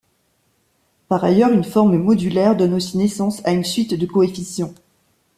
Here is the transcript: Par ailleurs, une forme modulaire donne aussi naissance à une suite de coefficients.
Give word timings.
Par 1.09 1.23
ailleurs, 1.23 1.51
une 1.51 1.63
forme 1.63 1.95
modulaire 1.99 2.57
donne 2.57 2.73
aussi 2.73 2.97
naissance 2.97 3.39
à 3.45 3.51
une 3.51 3.63
suite 3.63 3.93
de 3.93 4.07
coefficients. 4.07 4.73